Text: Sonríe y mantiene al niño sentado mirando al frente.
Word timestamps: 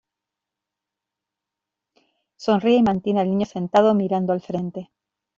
Sonríe 2.35 2.77
y 2.77 2.81
mantiene 2.81 3.19
al 3.21 3.29
niño 3.29 3.45
sentado 3.45 3.93
mirando 3.93 4.33
al 4.33 4.41
frente. 4.41 4.89